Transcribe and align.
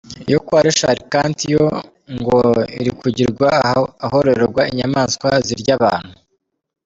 Iyo 0.29 0.39
kwa 0.45 0.59
Richard 0.67 0.99
Kandt 1.11 1.39
yo 1.53 1.65
ngo 2.15 2.39
iri 2.79 2.91
kugirwa 2.99 3.47
ahororerwa 4.05 4.61
inyamaswa 4.71 5.29
zirya 5.45 5.73
abantu 5.77 6.13